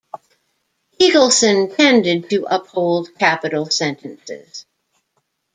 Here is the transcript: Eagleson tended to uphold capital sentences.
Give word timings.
Eagleson 0.99 1.77
tended 1.77 2.27
to 2.31 2.43
uphold 2.49 3.13
capital 3.19 3.69
sentences. 3.69 4.65